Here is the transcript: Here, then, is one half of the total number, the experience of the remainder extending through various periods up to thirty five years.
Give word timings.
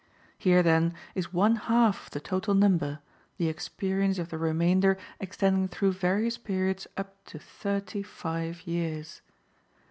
Here, 0.35 0.63
then, 0.63 0.95
is 1.13 1.31
one 1.31 1.57
half 1.57 2.05
of 2.07 2.09
the 2.09 2.19
total 2.19 2.55
number, 2.55 3.01
the 3.37 3.47
experience 3.47 4.17
of 4.17 4.29
the 4.29 4.39
remainder 4.39 4.97
extending 5.19 5.67
through 5.67 5.91
various 5.93 6.39
periods 6.39 6.87
up 6.97 7.23
to 7.25 7.37
thirty 7.37 8.01
five 8.01 8.65
years. 8.65 9.21